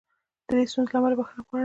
د 0.47 0.49
دې 0.57 0.65
ستونزې 0.71 0.91
له 0.93 0.97
امله 0.99 1.15
بښنه 1.19 1.41
غواړم. 1.47 1.59